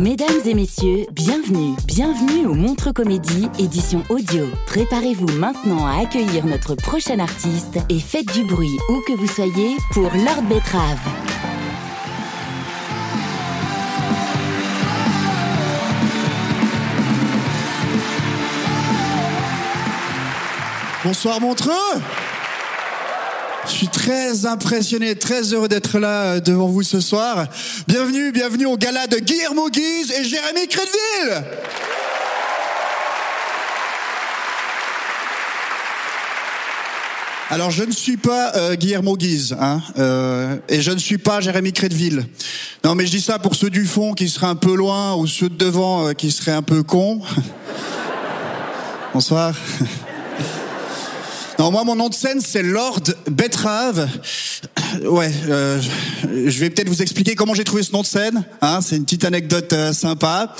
[0.00, 4.46] Mesdames et messieurs, bienvenue, bienvenue au Montre Comédie, édition audio.
[4.66, 9.76] Préparez-vous maintenant à accueillir notre prochain artiste et faites du bruit où que vous soyez
[9.92, 10.98] pour Lord Betrave.
[21.04, 22.00] Bonsoir Montreux
[23.66, 27.46] je suis très impressionné, très heureux d'être là euh, devant vous ce soir.
[27.86, 31.44] Bienvenue, bienvenue au gala de Guillermo Guise et Jérémy Crédville.
[37.52, 41.40] Alors je ne suis pas euh, Guillermo Guise, hein, euh, et je ne suis pas
[41.40, 42.24] Jérémy Crédville.
[42.84, 45.26] Non, mais je dis ça pour ceux du fond qui seraient un peu loin ou
[45.26, 47.20] ceux de devant euh, qui seraient un peu cons.
[49.14, 49.52] Bonsoir.
[51.60, 54.08] Non, moi, mon nom de scène, c'est Lord Betrave.
[55.04, 55.78] Ouais, euh,
[56.24, 58.46] je vais peut-être vous expliquer comment j'ai trouvé ce nom de scène.
[58.62, 60.54] Hein, c'est une petite anecdote euh, sympa.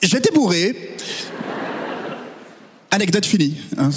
[0.00, 0.96] J'étais bourré.
[2.90, 3.58] Anecdote finie.
[3.76, 3.90] hein.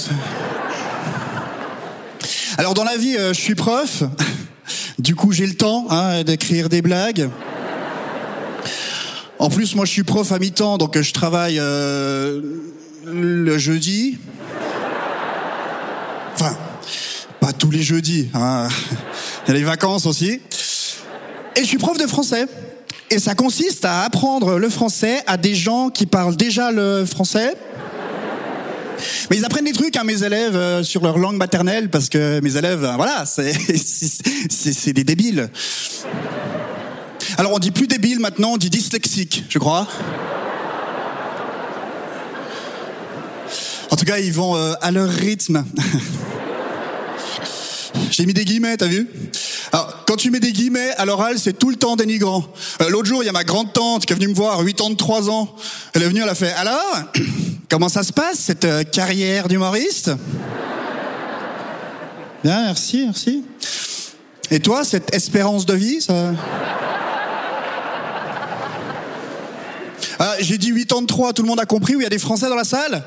[2.57, 4.03] Alors, dans la vie, euh, je suis prof.
[4.99, 7.29] Du coup, j'ai le temps hein, d'écrire des blagues.
[9.39, 12.41] En plus, moi, je suis prof à mi-temps, donc je travaille euh,
[13.05, 14.17] le jeudi.
[16.37, 16.57] Enfin,
[17.39, 18.27] pas tous les jeudis.
[18.35, 18.67] Hein.
[19.43, 20.39] Il y a les vacances aussi.
[21.55, 22.45] Et je suis prof de français.
[23.09, 27.55] Et ça consiste à apprendre le français à des gens qui parlent déjà le français.
[29.31, 32.39] Mais ils apprennent des trucs à mes élèves euh, sur leur langue maternelle parce que
[32.41, 35.49] mes élèves, euh, voilà, c'est des débiles.
[37.39, 39.87] Alors on dit plus débile maintenant, on dit dyslexique, je crois.
[43.89, 45.65] En tout cas, ils vont euh, à leur rythme.
[48.11, 49.07] J'ai mis des guillemets, t'as vu
[49.71, 52.45] Alors, quand tu mets des guillemets à l'oral, c'est tout le temps dénigrant.
[52.81, 55.29] Euh, L'autre jour, il y a ma grande tante qui est venue me voir, 83
[55.29, 55.55] ans.
[55.93, 56.99] Elle est venue, elle a fait Alors,
[57.69, 60.11] comment ça se passe cette euh, carrière d'humoriste?
[62.43, 63.43] Bien, merci, merci.
[64.51, 66.33] Et toi, cette espérance de vie, ça?
[70.19, 72.47] Ah, J'ai dit 83, tout le monde a compris où il y a des Français
[72.47, 73.03] dans la salle?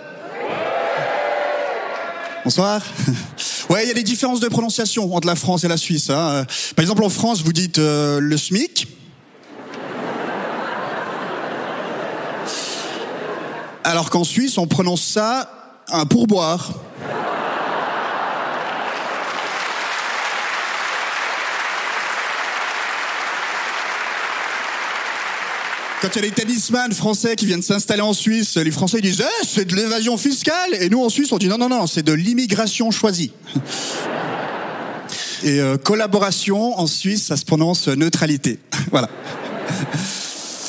[2.44, 2.82] Bonsoir.
[3.70, 6.08] Ouais, il y a des différences de prononciation entre la France et la Suisse.
[6.08, 6.46] hein.
[6.74, 8.88] Par exemple, en France, vous dites euh, le SMIC.
[13.84, 15.50] Alors qu'en Suisse, on prononce ça
[15.88, 16.70] un pourboire.
[26.00, 29.10] Quand il y a des tennisman français qui viennent s'installer en Suisse, les Français ils
[29.10, 31.88] disent Eh, c'est de l'évasion fiscale Et nous en Suisse on dit non, non, non,
[31.88, 33.32] c'est de l'immigration choisie.
[35.42, 38.60] Et euh, collaboration en Suisse, ça se prononce neutralité.
[38.92, 39.08] voilà.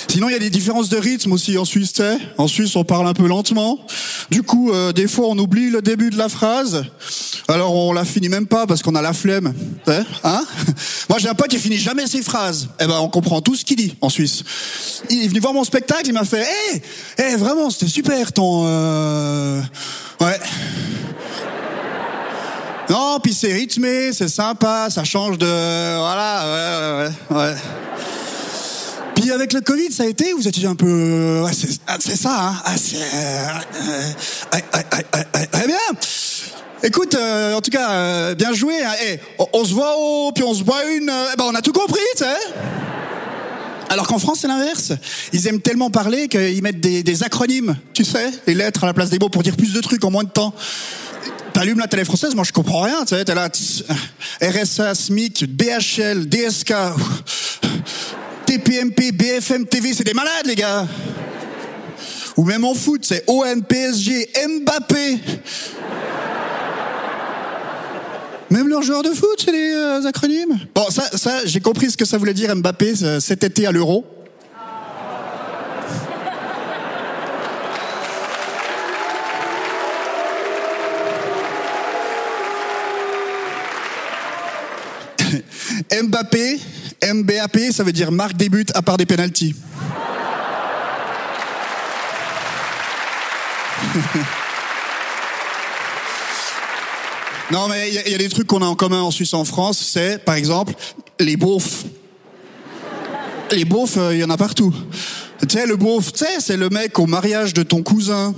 [0.08, 2.02] Sinon, il y a des différences de rythme aussi en Suisse.
[2.40, 3.80] En Suisse, on parle un peu lentement.
[4.32, 6.86] Du coup, euh, des fois, on oublie le début de la phrase.
[7.50, 9.52] Alors, on la finit même pas parce qu'on a la flemme.
[10.24, 10.46] Hein
[11.10, 12.70] Moi, j'ai un pote qui finit jamais ses phrases.
[12.80, 14.44] Eh ben, on comprend tout ce qu'il dit en Suisse.
[15.10, 16.82] Il est venu voir mon spectacle, il m'a fait Hé,
[17.18, 18.66] hey, vraiment, c'était super ton...
[18.68, 19.62] euh,
[20.22, 20.40] Ouais.
[22.88, 25.46] Non, puis c'est rythmé, c'est sympa, ça change de...
[25.46, 27.56] Voilà, ouais, ouais, ouais.
[29.16, 31.42] Puis avec le Covid, ça a été, vous étiez un peu...
[31.44, 32.96] Ouais, c'est ah, ça, hein ah, c'est...
[32.98, 33.48] euh,
[34.54, 35.78] euh, bien
[36.82, 38.74] Écoute, euh, en tout cas, euh, bien joué.
[38.84, 38.94] Hein.
[39.06, 39.20] Eh,
[39.54, 41.10] on, se voit au, puis on se boit une...
[41.10, 42.38] euh, eh ben, on a tout compris, tu sais
[43.92, 44.92] alors qu'en France, c'est l'inverse.
[45.34, 48.94] Ils aiment tellement parler qu'ils mettent des, des acronymes, tu sais, les lettres à la
[48.94, 50.54] place des mots pour dire plus de trucs en moins de temps.
[51.54, 53.50] t'allumes la télé française, moi je comprends rien, tu sais, t'es là,
[54.44, 56.74] RSA, SMIC, BHL, DSK,
[58.46, 60.88] TPMP, BFM TV, c'est des malades les gars.
[62.38, 64.30] Ou même en foot, c'est OM, PSG,
[64.62, 65.20] Mbappé.
[68.50, 70.58] Même leurs joueurs de foot, c'est des euh, acronymes.
[70.74, 74.06] Bon, ça, j'ai compris ce que ça voulait dire Mbappé euh, cet été à l'Euro.
[86.04, 86.60] Mbappé,
[87.14, 89.56] MBAP, ça veut dire marque des buts à part des pénalties.
[97.52, 99.80] Non, mais il y, a- des trucs qu'on a en commun en Suisse en France,
[99.94, 100.74] c'est, par exemple,
[101.20, 101.86] les beaufs.
[103.52, 104.74] Les beaufs, euh, il y en a partout.
[105.42, 108.36] Tu sais, le beauf, tu c'est le mec au mariage de ton cousin,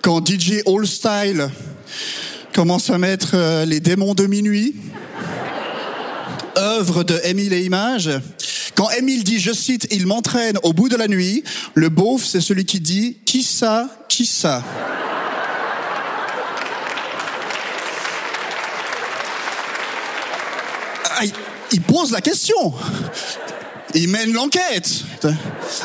[0.00, 1.50] quand DJ All Style
[2.54, 4.74] commence à mettre euh, les démons de minuit
[6.56, 8.10] œuvre de Émile et Images.
[8.74, 11.44] Quand Émile dit, je cite, il m'entraîne au bout de la nuit,
[11.74, 14.64] le beauf, c'est celui qui dit, qui ça, qui ça?
[21.24, 21.32] Il-
[21.72, 22.72] il pose la question.
[23.94, 24.86] Il mène l'enquête.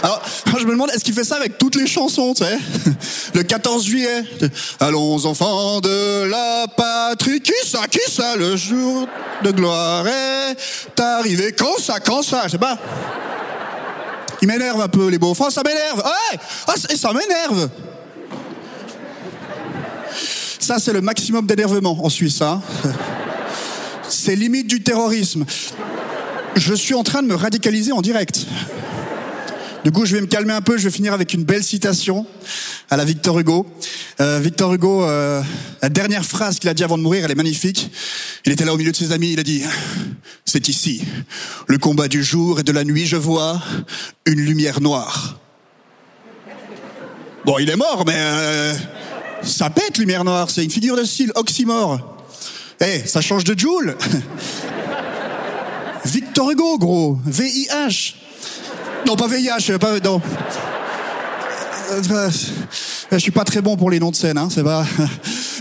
[0.02, 0.22] Alors,
[0.60, 2.58] je me demande, est-ce qu'il fait ça avec toutes les chansons, tu sais?
[3.34, 4.24] Le 14 juillet.
[4.82, 7.40] Allons, enfants de la patrie.
[7.42, 9.08] Qui ça, qui ça Le jour
[9.44, 11.54] de gloire est arrivé?
[11.54, 12.78] Quand ça, quand ça Je sais pas.
[14.42, 15.32] Il m'énerve un peu, les beaux.
[15.32, 16.00] Enfin, ça m'énerve.
[16.00, 17.70] Ouais ah, ça m'énerve.
[20.60, 22.42] Ça, c'est le maximum d'énervement en Suisse.
[22.42, 22.62] Hein
[24.14, 25.46] c'est limite du terrorisme.
[26.56, 28.46] Je suis en train de me radicaliser en direct.
[29.84, 30.78] Du coup, je vais me calmer un peu.
[30.78, 32.26] Je vais finir avec une belle citation
[32.90, 33.68] à la Victor Hugo.
[34.22, 35.42] Euh, Victor Hugo, euh,
[35.82, 37.92] la dernière phrase qu'il a dit avant de mourir, elle est magnifique.
[38.46, 39.34] Il était là au milieu de ses amis.
[39.34, 39.64] Il a dit
[40.46, 41.04] "C'est ici,
[41.68, 43.06] le combat du jour et de la nuit.
[43.06, 43.62] Je vois
[44.26, 45.40] une lumière noire."
[47.46, 48.74] Bon, il est mort, mais euh,
[49.42, 50.50] ça pète lumière noire.
[50.50, 52.13] C'est une figure de style, oxymore.
[52.82, 53.96] Eh, ça change de Joule.
[56.06, 57.18] Victor Hugo, gros.
[57.26, 58.16] VIH.
[59.08, 60.00] Non, pas VIH, pas.
[60.00, 60.22] Non.
[61.92, 62.30] Euh, euh,
[63.12, 64.86] Je suis pas très bon pour les noms de scène, hein, c'est pas.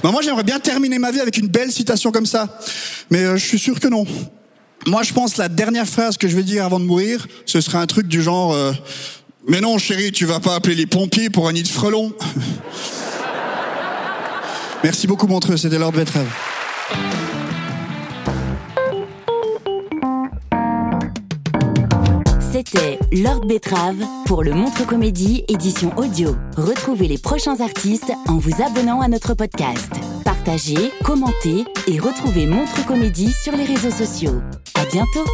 [0.03, 2.59] Bah, moi, j'aimerais bien terminer ma vie avec une belle citation comme ça.
[3.11, 4.05] Mais euh, je suis sûr que non.
[4.87, 7.79] Moi, je pense la dernière phrase que je vais dire avant de mourir, ce serait
[7.79, 8.73] un truc du genre euh,
[9.47, 12.12] Mais non, chérie, tu vas pas appeler les pompiers pour un nid de frelons.
[14.82, 16.26] Merci beaucoup, Montreux, c'était Lord Betrave.
[22.53, 23.97] C'était Lord Betrave
[24.27, 26.37] pour le Montre Comédie édition audio.
[26.56, 29.91] Retrouvez les prochains artistes en vous abonnant à notre podcast.
[30.25, 34.41] Partagez, commentez et retrouvez Montre Comédie sur les réseaux sociaux.
[34.75, 35.25] À bientôt!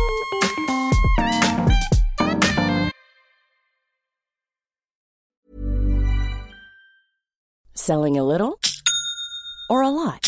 [7.74, 8.58] Selling a little
[9.70, 10.27] or a lot?